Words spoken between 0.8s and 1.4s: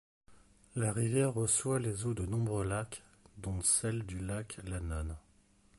rivière